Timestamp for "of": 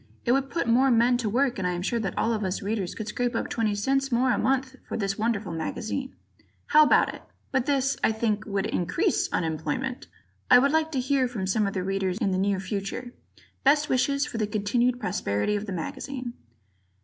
2.33-2.43, 11.67-11.73, 15.55-15.67